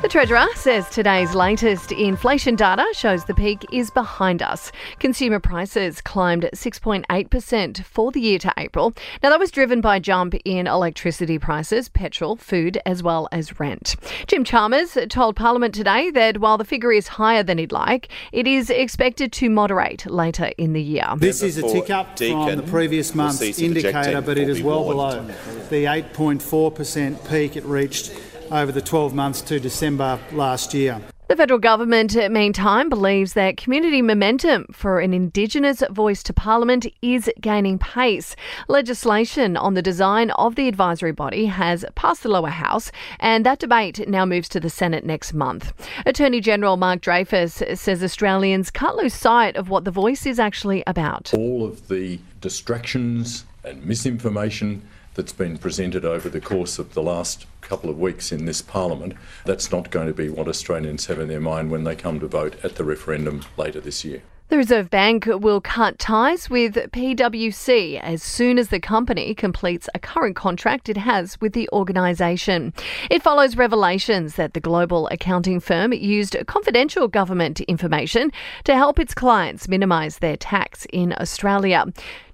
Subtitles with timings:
[0.00, 4.70] The Treasurer says today's latest inflation data shows the peak is behind us.
[5.00, 8.94] Consumer prices climbed 6.8% for the year to April.
[9.24, 13.58] Now, that was driven by a jump in electricity prices, petrol, food, as well as
[13.58, 13.96] rent.
[14.28, 18.46] Jim Chalmers told Parliament today that while the figure is higher than he'd like, it
[18.46, 21.06] is expected to moderate later in the year.
[21.16, 25.24] This is a tick up from the previous month's indicator, but it is well below
[25.70, 28.12] the 8.4% peak it reached
[28.50, 31.00] over the 12 months to December last year.
[31.28, 37.30] The federal government, meantime, believes that community momentum for an Indigenous voice to Parliament is
[37.38, 38.34] gaining pace.
[38.66, 42.90] Legislation on the design of the advisory body has passed the lower house,
[43.20, 45.74] and that debate now moves to the Senate next month.
[46.06, 50.82] Attorney General Mark Dreyfus says Australians can't lose sight of what the voice is actually
[50.86, 51.34] about.
[51.34, 54.80] All of the distractions and misinformation
[55.18, 59.14] that's been presented over the course of the last couple of weeks in this Parliament,
[59.44, 62.28] that's not going to be what Australians have in their mind when they come to
[62.28, 64.22] vote at the referendum later this year.
[64.48, 69.98] The Reserve Bank will cut ties with PwC as soon as the company completes a
[69.98, 72.72] current contract it has with the organisation.
[73.10, 78.30] It follows revelations that the global accounting firm used confidential government information
[78.64, 81.84] to help its clients minimise their tax in Australia.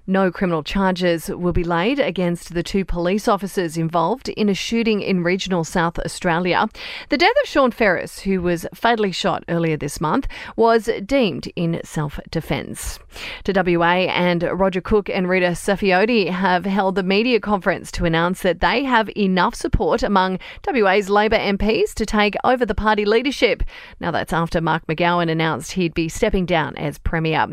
[0.07, 5.01] No criminal charges will be laid against the two police officers involved in a shooting
[5.01, 6.67] in regional South Australia.
[7.09, 11.81] The death of Sean Ferris, who was fatally shot earlier this month, was deemed in
[11.83, 12.99] self defence.
[13.45, 18.43] To WA and Roger Cook and Rita Saffioti have held the media conference to announce
[18.43, 23.63] that they have enough support among WA's Labor MPs to take over the party leadership.
[23.99, 27.47] Now that's after Mark McGowan announced he'd be stepping down as Premier.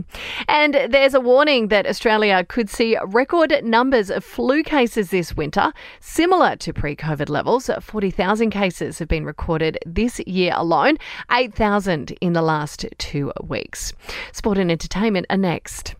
[0.48, 5.72] And there's a warning that Australia could see record numbers of flu cases this winter,
[6.00, 7.70] similar to pre COVID levels.
[7.80, 10.98] 40,000 cases have been recorded this year alone,
[11.30, 13.92] 8,000 in the last two weeks.
[14.32, 15.94] Sport and entertainment are next.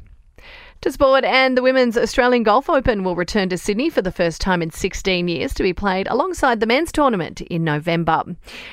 [0.83, 4.41] To sport, and the Women's Australian Golf Open will return to Sydney for the first
[4.41, 8.25] time in 16 years to be played alongside the men's tournament in November.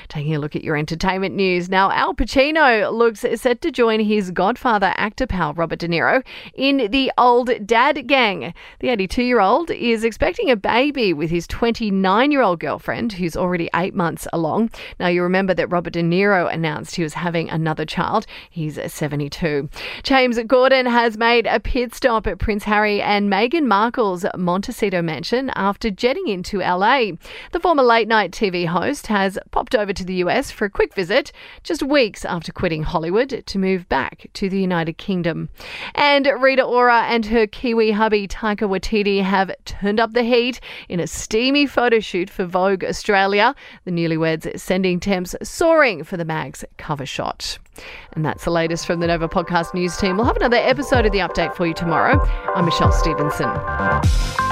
[0.08, 4.32] Taking a look at your entertainment news now, Al Pacino looks set to join his
[4.32, 8.54] Godfather actor pal Robert De Niro in the Old Dad Gang.
[8.80, 13.36] The 82 year old is expecting a baby with his 29 year old girlfriend, who's
[13.36, 14.72] already eight months along.
[14.98, 18.26] Now, you remember that Robert De Niro announced he was having another child.
[18.50, 19.68] He's 72.
[20.02, 25.50] James Corden has made a pit stop at Prince Harry and Meghan Markle's Montecito mansion
[25.54, 27.10] after jetting into LA.
[27.52, 30.94] The former late night TV host has popped over to the US for a quick
[30.94, 31.30] visit
[31.62, 35.50] just weeks after quitting Hollywood to move back to the United Kingdom.
[35.94, 41.00] And Rita Ora and her Kiwi hubby Taika Waititi have turned up the heat in
[41.00, 43.54] a steamy photo shoot for Vogue Australia.
[43.84, 47.58] The newlyweds sending temps soaring for the mag's cover shot.
[48.12, 50.16] And that's the latest from the Nova Podcast News team.
[50.16, 52.20] We'll have another episode of the update for you tomorrow.
[52.54, 54.49] I'm Michelle Stevenson.